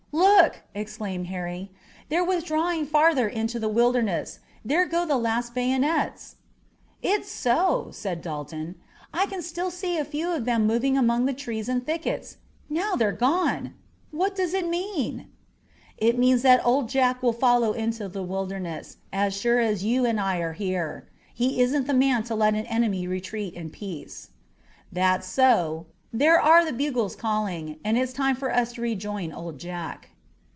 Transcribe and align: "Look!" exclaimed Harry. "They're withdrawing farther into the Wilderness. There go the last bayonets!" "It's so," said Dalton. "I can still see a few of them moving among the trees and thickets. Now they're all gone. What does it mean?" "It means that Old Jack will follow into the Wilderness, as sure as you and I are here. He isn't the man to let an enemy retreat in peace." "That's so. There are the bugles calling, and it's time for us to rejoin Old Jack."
"Look!" 0.13 0.63
exclaimed 0.75 1.27
Harry. 1.27 1.71
"They're 2.09 2.23
withdrawing 2.25 2.85
farther 2.85 3.29
into 3.29 3.59
the 3.59 3.69
Wilderness. 3.69 4.39
There 4.65 4.85
go 4.85 5.05
the 5.05 5.15
last 5.17 5.53
bayonets!" 5.53 6.35
"It's 7.01 7.31
so," 7.31 7.87
said 7.91 8.21
Dalton. 8.21 8.75
"I 9.13 9.25
can 9.27 9.41
still 9.41 9.71
see 9.71 9.97
a 9.97 10.03
few 10.03 10.31
of 10.33 10.43
them 10.43 10.67
moving 10.67 10.97
among 10.97 11.25
the 11.25 11.33
trees 11.33 11.69
and 11.69 11.85
thickets. 11.85 12.37
Now 12.69 12.95
they're 12.95 13.11
all 13.21 13.31
gone. 13.31 13.75
What 14.09 14.35
does 14.35 14.53
it 14.53 14.67
mean?" 14.67 15.27
"It 15.97 16.19
means 16.19 16.41
that 16.41 16.65
Old 16.65 16.89
Jack 16.89 17.23
will 17.23 17.33
follow 17.33 17.71
into 17.71 18.09
the 18.09 18.23
Wilderness, 18.23 18.97
as 19.13 19.33
sure 19.33 19.59
as 19.61 19.85
you 19.85 20.05
and 20.05 20.19
I 20.19 20.39
are 20.39 20.53
here. 20.53 21.07
He 21.33 21.61
isn't 21.61 21.87
the 21.87 21.93
man 21.93 22.23
to 22.23 22.35
let 22.35 22.53
an 22.55 22.65
enemy 22.65 23.07
retreat 23.07 23.53
in 23.53 23.69
peace." 23.69 24.31
"That's 24.91 25.27
so. 25.27 25.85
There 26.13 26.41
are 26.41 26.65
the 26.65 26.73
bugles 26.73 27.15
calling, 27.15 27.77
and 27.85 27.97
it's 27.97 28.11
time 28.11 28.35
for 28.35 28.53
us 28.53 28.73
to 28.73 28.81
rejoin 28.81 29.31
Old 29.31 29.57
Jack." 29.59 30.09